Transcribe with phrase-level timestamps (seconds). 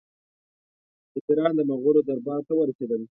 [1.13, 3.01] سفیران د مغولو دربار ته ورسېدل.